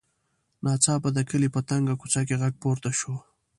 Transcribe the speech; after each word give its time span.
ناڅاپه 0.63 1.09
د 1.13 1.19
کلي 1.29 1.49
په 1.55 1.61
تنګه 1.69 1.93
کوڅه 2.01 2.21
کې 2.27 2.35
غږ 2.41 2.53
پورته 2.63 2.89
شو. 2.99 3.13